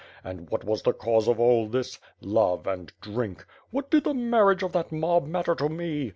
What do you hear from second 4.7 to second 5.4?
that mob